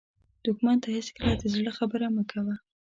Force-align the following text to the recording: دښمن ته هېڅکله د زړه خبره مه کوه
دښمن 0.45 0.77
ته 0.83 0.87
هېڅکله 0.95 1.33
د 1.37 1.43
زړه 1.53 1.71
خبره 1.77 2.07
مه 2.15 2.23
کوه 2.31 2.55